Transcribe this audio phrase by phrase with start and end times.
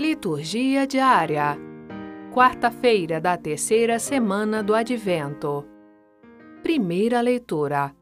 [0.00, 1.58] Liturgia diária.
[2.32, 5.62] Quarta-feira da terceira semana do Advento.
[6.62, 7.94] Primeira leitura.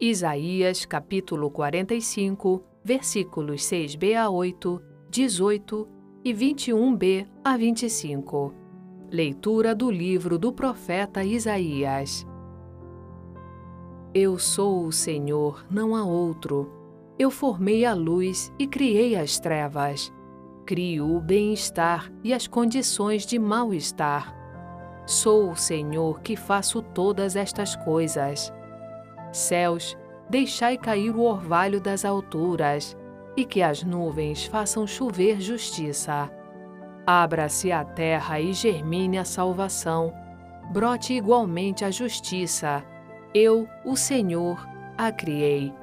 [0.00, 5.88] Isaías, capítulo 45, versículos 6b a 8, 18
[6.24, 8.54] e 21b a 25.
[9.10, 12.26] Leitura do livro do profeta Isaías.
[14.14, 16.72] Eu sou o Senhor, não há outro.
[17.18, 20.10] Eu formei a luz e criei as trevas.
[20.66, 24.34] Crio o bem-estar e as condições de mal-estar.
[25.04, 28.50] Sou o Senhor que faço todas estas coisas.
[29.30, 29.94] Céus,
[30.30, 32.96] deixai cair o orvalho das alturas,
[33.36, 36.30] e que as nuvens façam chover justiça.
[37.06, 40.14] Abra-se a terra e germine a salvação,
[40.72, 42.82] brote igualmente a justiça.
[43.34, 45.74] Eu, o Senhor, a criei.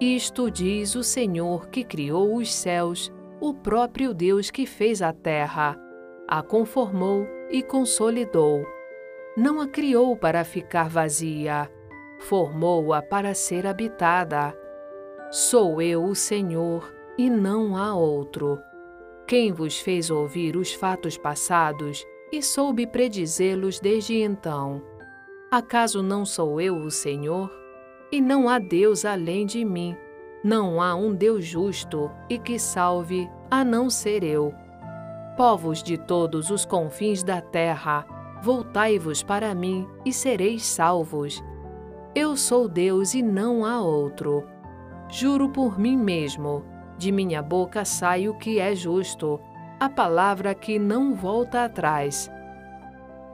[0.00, 5.76] Isto diz o Senhor que criou os céus o próprio Deus que fez a terra,
[6.28, 8.64] a conformou e consolidou.
[9.36, 11.68] Não a criou para ficar vazia,
[12.20, 14.56] formou-a para ser habitada.
[15.32, 18.60] Sou eu o Senhor e não há outro.
[19.26, 24.80] Quem vos fez ouvir os fatos passados e soube predizê-los desde então?
[25.50, 27.50] Acaso não sou eu o Senhor?
[28.12, 29.96] E não há Deus além de mim
[30.44, 34.52] não há um Deus justo e que salve a não ser eu.
[35.36, 38.04] Povos de todos os confins da terra,
[38.42, 41.42] voltai-vos para mim e sereis salvos.
[42.14, 44.44] Eu sou Deus e não há outro.
[45.08, 46.64] Juro por mim mesmo,
[46.98, 49.40] de minha boca sai o que é justo,
[49.78, 52.30] a palavra que não volta atrás.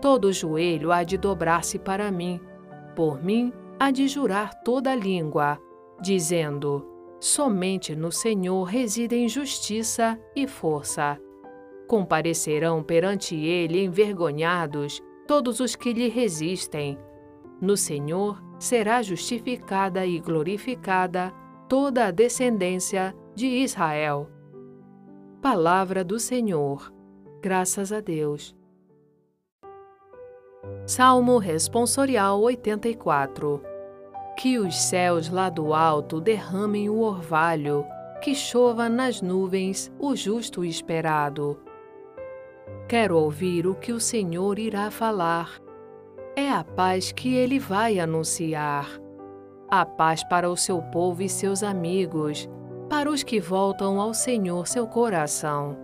[0.00, 2.40] Todo joelho há de dobrar-se para mim,
[2.96, 5.58] por mim há de jurar toda língua,
[6.00, 6.93] dizendo:
[7.24, 11.18] Somente no Senhor residem justiça e força.
[11.88, 16.98] Comparecerão perante ele envergonhados todos os que lhe resistem.
[17.62, 21.32] No Senhor será justificada e glorificada
[21.66, 24.28] toda a descendência de Israel.
[25.40, 26.92] Palavra do Senhor.
[27.40, 28.54] Graças a Deus.
[30.84, 33.73] Salmo Responsorial 84
[34.36, 37.86] que os céus lá do alto derramem o orvalho,
[38.20, 41.58] que chova nas nuvens o justo esperado.
[42.88, 45.50] Quero ouvir o que o Senhor irá falar.
[46.36, 48.88] É a paz que ele vai anunciar.
[49.70, 52.48] A paz para o seu povo e seus amigos,
[52.88, 55.76] para os que voltam ao Senhor seu coração.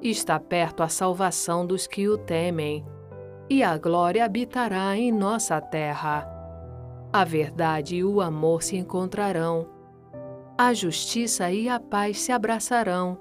[0.00, 2.84] Está perto a salvação dos que o temem,
[3.48, 6.33] e a glória habitará em nossa terra
[7.14, 9.68] a verdade e o amor se encontrarão.
[10.58, 13.20] A justiça e a paz se abraçarão.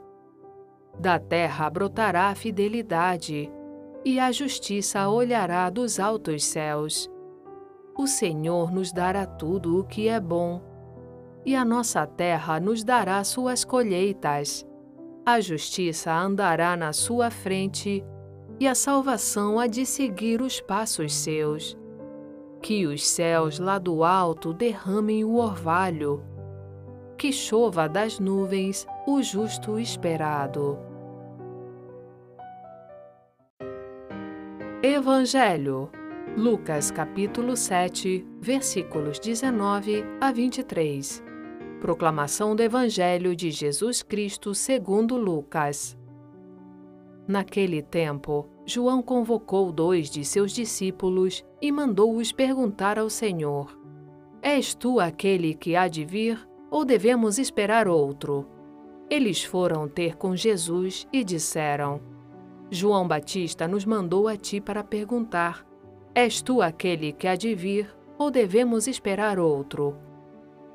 [0.99, 3.51] Da terra brotará a fidelidade,
[4.03, 7.07] e a justiça olhará dos altos céus.
[7.95, 10.59] O Senhor nos dará tudo o que é bom,
[11.45, 14.65] e a nossa terra nos dará suas colheitas.
[15.23, 18.03] A justiça andará na sua frente,
[18.59, 21.77] e a salvação há de seguir os passos seus
[22.63, 26.24] que os céus lá do alto derramem o orvalho,
[27.18, 30.79] que chova das nuvens o justo esperado.
[34.81, 35.90] Evangelho,
[36.38, 41.22] Lucas capítulo 7, versículos 19 a 23.
[41.81, 45.97] Proclamação do Evangelho de Jesus Cristo segundo Lucas.
[47.28, 53.79] Naquele tempo, João convocou dois de seus discípulos e mandou-os perguntar ao Senhor:
[54.41, 56.38] És tu aquele que há de vir,
[56.69, 58.45] ou devemos esperar outro?
[59.09, 62.01] Eles foram ter com Jesus e disseram:
[62.69, 65.66] João Batista nos mandou a ti para perguntar:
[66.13, 69.95] És tu aquele que há de vir, ou devemos esperar outro?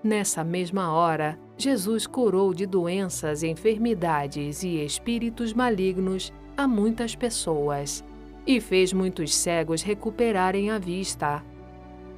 [0.03, 8.05] Nessa mesma hora, Jesus curou de doenças, enfermidades e espíritos malignos a muitas pessoas
[8.47, 11.45] e fez muitos cegos recuperarem a vista.